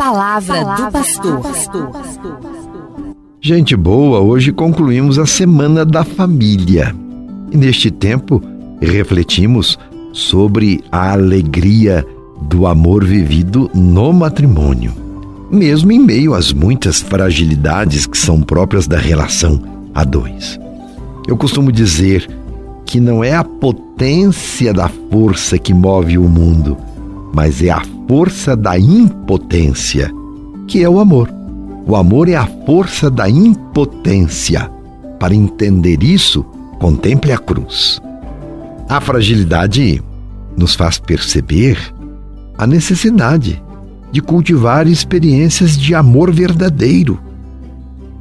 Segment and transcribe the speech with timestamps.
[0.00, 1.42] palavra, palavra do pastor.
[3.38, 6.96] Gente boa, hoje concluímos a Semana da Família.
[7.52, 8.42] E neste tempo
[8.80, 9.78] refletimos
[10.10, 12.06] sobre a alegria
[12.40, 14.94] do amor vivido no matrimônio,
[15.50, 19.62] mesmo em meio às muitas fragilidades que são próprias da relação
[19.94, 20.58] a dois.
[21.28, 22.26] Eu costumo dizer
[22.86, 26.78] que não é a potência da força que move o mundo,
[27.32, 30.10] mas é a força da impotência,
[30.66, 31.32] que é o amor.
[31.86, 34.70] O amor é a força da impotência.
[35.18, 36.42] Para entender isso,
[36.78, 38.00] contemple a cruz.
[38.88, 40.02] A fragilidade
[40.56, 41.78] nos faz perceber
[42.58, 43.62] a necessidade
[44.12, 47.18] de cultivar experiências de amor verdadeiro,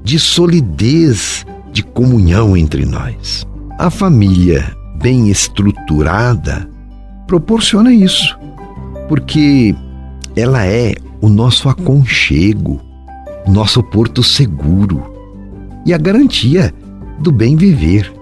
[0.03, 3.45] de solidez, de comunhão entre nós.
[3.78, 6.70] A família bem estruturada
[7.28, 8.39] proporciona isso,
[9.09, 9.76] porque
[10.36, 12.80] ela é o nosso aconchego,
[13.48, 15.03] nosso porto seguro
[15.86, 16.73] e a garantia
[17.19, 18.14] do bem viver.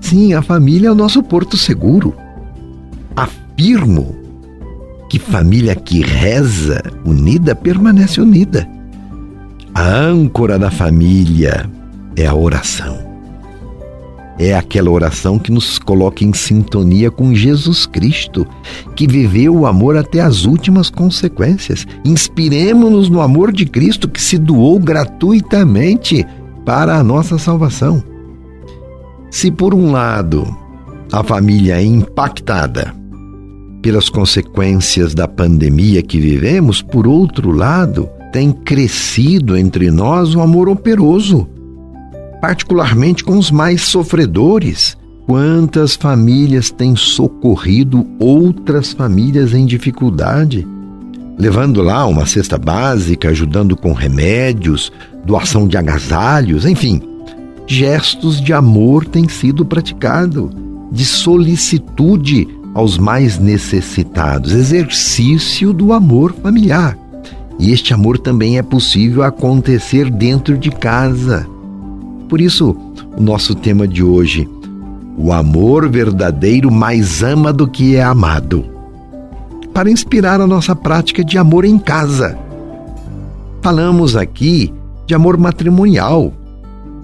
[0.00, 2.12] Sim, a família é o nosso porto seguro.
[3.16, 4.16] Afirmo
[5.08, 8.68] que família que reza unida permanece unida.
[9.72, 11.70] A âncora da família
[12.16, 13.03] é a oração
[14.38, 18.46] é aquela oração que nos coloca em sintonia com Jesus Cristo,
[18.96, 21.86] que viveu o amor até as últimas consequências.
[22.04, 26.26] Inspiremos-nos no amor de Cristo que se doou gratuitamente
[26.64, 28.02] para a nossa salvação.
[29.30, 30.44] Se por um lado
[31.12, 32.94] a família é impactada
[33.80, 40.68] pelas consequências da pandemia que vivemos, por outro lado, tem crescido entre nós o amor
[40.68, 41.46] operoso
[42.44, 44.98] particularmente com os mais sofredores.
[45.26, 50.68] Quantas famílias têm socorrido outras famílias em dificuldade,
[51.38, 54.92] levando lá uma cesta básica, ajudando com remédios,
[55.24, 57.00] doação de agasalhos, enfim.
[57.66, 60.50] Gestos de amor têm sido praticados,
[60.92, 66.94] de solicitude aos mais necessitados, exercício do amor familiar.
[67.58, 71.53] E este amor também é possível acontecer dentro de casa
[72.28, 72.76] por isso,
[73.16, 74.48] o nosso tema de hoje,
[75.16, 78.64] o amor verdadeiro mais ama do que é amado.
[79.72, 82.38] Para inspirar a nossa prática de amor em casa.
[83.62, 84.72] Falamos aqui
[85.06, 86.32] de amor matrimonial,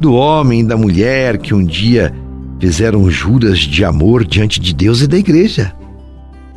[0.00, 2.14] do homem e da mulher que um dia
[2.58, 5.72] fizeram juras de amor diante de Deus e da igreja.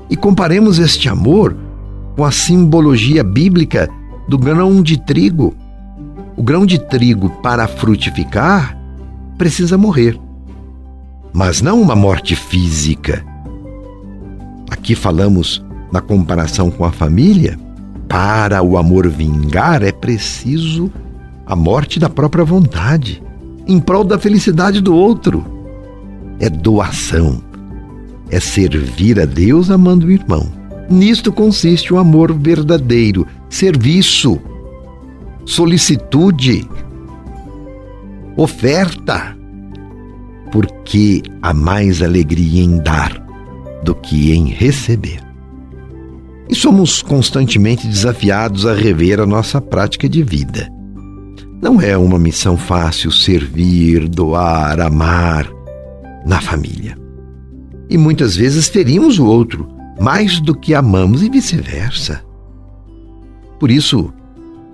[0.09, 1.55] E comparemos este amor
[2.15, 3.89] com a simbologia bíblica
[4.27, 5.55] do grão de trigo
[6.35, 8.77] o grão de trigo, para frutificar,
[9.37, 10.19] precisa morrer.
[11.31, 13.23] Mas não uma morte física.
[14.69, 17.57] Aqui falamos na comparação com a família.
[18.07, 20.91] Para o amor vingar, é preciso
[21.45, 23.21] a morte da própria vontade,
[23.67, 25.45] em prol da felicidade do outro.
[26.39, 27.41] É doação,
[28.29, 30.51] é servir a Deus amando o irmão.
[30.89, 34.39] Nisto consiste o amor verdadeiro, serviço
[35.45, 36.67] solicitude,
[38.35, 39.37] oferta,
[40.51, 43.21] porque há mais alegria em dar
[43.83, 45.21] do que em receber.
[46.49, 50.69] E somos constantemente desafiados a rever a nossa prática de vida.
[51.61, 55.49] Não é uma missão fácil servir, doar, amar
[56.25, 56.97] na família.
[57.89, 59.67] E muitas vezes ferimos o outro
[59.99, 62.23] mais do que amamos e vice-versa.
[63.59, 64.13] Por isso,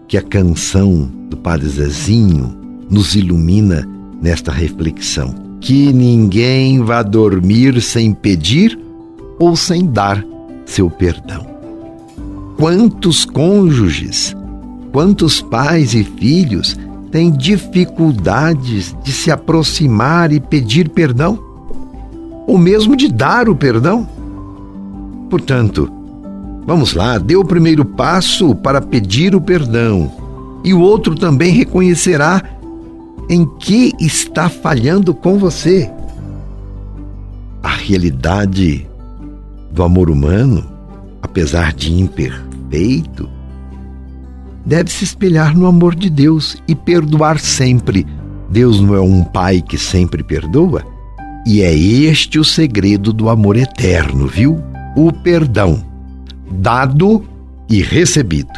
[0.10, 2.58] que a canção do Padre Zezinho
[2.90, 3.88] nos ilumina
[4.20, 5.36] nesta reflexão.
[5.62, 8.78] Que ninguém vá dormir sem pedir
[9.38, 10.26] ou sem dar
[10.66, 11.46] seu perdão.
[12.58, 14.36] Quantos cônjuges,
[14.92, 16.76] quantos pais e filhos
[17.12, 21.38] têm dificuldades de se aproximar e pedir perdão?
[22.48, 24.10] Ou mesmo de dar o perdão?
[25.30, 25.99] Portanto,
[26.66, 30.12] Vamos lá, dê o primeiro passo para pedir o perdão.
[30.64, 32.44] E o outro também reconhecerá
[33.30, 35.90] em que está falhando com você.
[37.64, 38.88] A realidade
[39.72, 40.66] do amor humano,
[41.22, 43.30] apesar de imperfeito,
[44.66, 48.06] deve se espelhar no amor de Deus e perdoar sempre.
[48.50, 50.84] Deus não é um pai que sempre perdoa?
[51.46, 54.62] E é este o segredo do amor eterno, viu?
[54.96, 55.84] O perdão
[56.52, 57.24] dado
[57.70, 58.52] e recebido.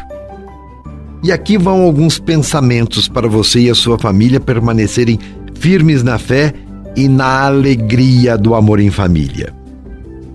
[1.24, 5.20] E aqui vão alguns pensamentos para você e a sua família permanecerem
[5.54, 6.54] firmes na fé
[6.96, 9.54] e na alegria do amor em família.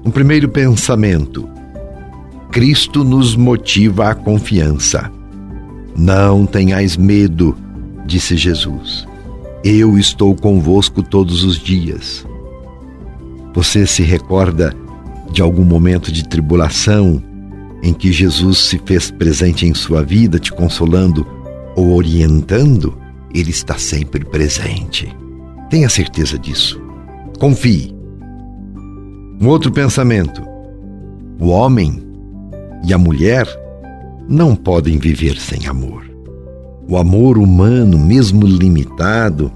[0.05, 1.49] Um primeiro pensamento:
[2.53, 5.11] Cristo nos motiva à confiança.
[5.97, 7.57] Não tenhais medo,
[8.07, 9.07] disse Jesus.
[9.65, 12.25] Eu estou convosco todos os dias.
[13.53, 14.73] Você se recorda
[15.33, 17.23] de algum momento de tribulação
[17.83, 21.27] em que Jesus se fez presente em sua vida, te consolando
[21.75, 22.97] ou orientando?
[23.35, 25.15] Ele está sempre presente.
[25.69, 26.81] Tenha certeza disso.
[27.39, 27.95] Confie.
[29.41, 30.43] Um outro pensamento:
[31.39, 32.03] o homem
[32.85, 33.47] e a mulher
[34.29, 36.05] não podem viver sem amor.
[36.89, 39.53] O amor humano, mesmo limitado,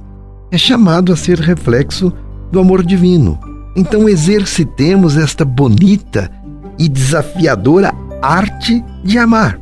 [0.51, 2.13] é chamado a ser reflexo
[2.51, 3.39] do amor divino.
[3.77, 6.31] Então exercitemos esta bonita
[6.79, 9.59] e desafiadora arte de amar.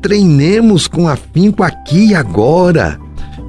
[0.00, 2.98] Treinemos com afinco aqui e agora,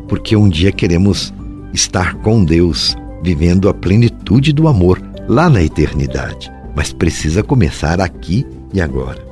[0.08, 1.34] porque um dia queremos
[1.74, 6.52] estar com Deus, vivendo a plenitude do amor lá na eternidade.
[6.76, 9.26] Mas precisa começar aqui e agora.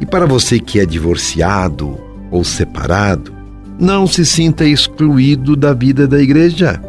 [0.00, 1.98] E para você que é divorciado
[2.30, 3.32] ou separado,
[3.78, 6.80] não se sinta excluído da vida da igreja.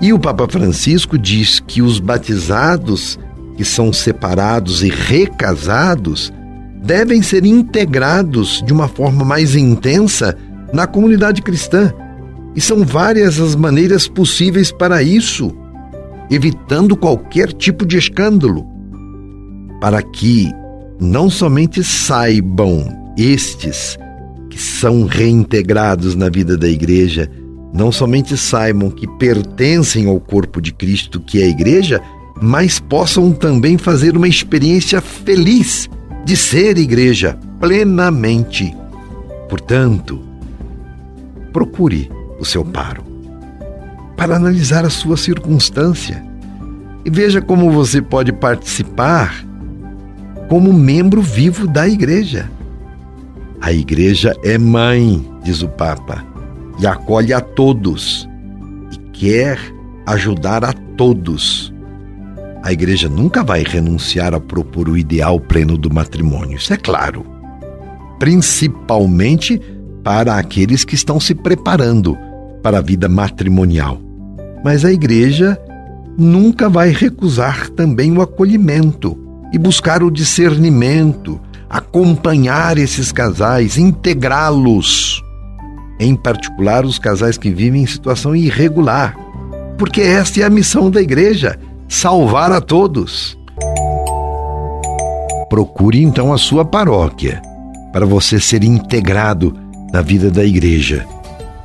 [0.00, 3.18] E o Papa Francisco diz que os batizados
[3.60, 6.32] que são separados e recasados
[6.82, 10.34] devem ser integrados de uma forma mais intensa
[10.72, 11.92] na comunidade cristã.
[12.56, 15.54] E são várias as maneiras possíveis para isso,
[16.30, 18.66] evitando qualquer tipo de escândalo,
[19.78, 20.50] para que
[20.98, 23.98] não somente saibam estes
[24.48, 27.30] que são reintegrados na vida da igreja,
[27.74, 32.00] não somente saibam que pertencem ao corpo de Cristo, que é a igreja,
[32.40, 35.88] mas possam também fazer uma experiência feliz
[36.24, 38.74] de ser igreja plenamente.
[39.48, 40.20] Portanto,
[41.52, 43.04] procure o seu paro
[44.16, 46.24] para analisar a sua circunstância
[47.04, 49.44] e veja como você pode participar
[50.48, 52.50] como membro vivo da igreja.
[53.60, 56.24] A igreja é mãe, diz o Papa,
[56.78, 58.28] e acolhe a todos
[58.92, 59.58] e quer
[60.06, 61.69] ajudar a todos
[62.62, 67.24] a igreja nunca vai renunciar a propor o ideal pleno do matrimônio, isso é claro.
[68.18, 69.60] Principalmente
[70.04, 72.16] para aqueles que estão se preparando
[72.62, 74.00] para a vida matrimonial.
[74.62, 75.58] Mas a igreja
[76.18, 79.18] nunca vai recusar também o acolhimento
[79.52, 85.22] e buscar o discernimento, acompanhar esses casais, integrá-los,
[85.98, 89.16] em particular os casais que vivem em situação irregular,
[89.78, 91.58] porque esta é a missão da igreja
[91.90, 93.36] salvar a todos.
[95.50, 97.42] Procure então a sua paróquia
[97.92, 99.54] para você ser integrado
[99.92, 101.04] na vida da igreja.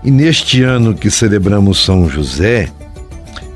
[0.04, 2.69] E neste ano que celebramos São José,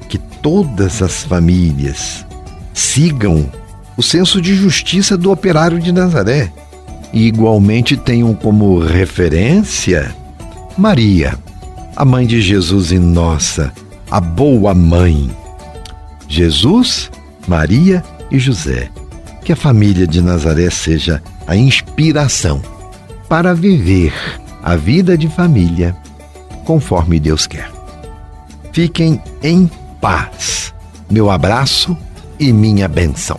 [0.07, 2.23] que todas as famílias
[2.71, 3.49] sigam
[3.97, 6.51] o senso de justiça do operário de Nazaré
[7.11, 10.15] e igualmente tenham como referência
[10.77, 11.35] Maria,
[11.95, 13.73] a mãe de Jesus e nossa,
[14.09, 15.29] a boa mãe
[16.29, 17.11] Jesus,
[17.47, 18.89] Maria e José.
[19.43, 22.61] Que a família de Nazaré seja a inspiração
[23.27, 24.13] para viver
[24.61, 25.97] a vida de família
[26.63, 27.71] conforme Deus quer.
[28.71, 30.73] Fiquem em paz.
[31.09, 31.97] Meu abraço
[32.39, 33.37] e minha benção.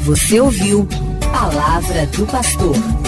[0.00, 0.86] Você ouviu
[1.32, 3.03] Palavra do Pastor.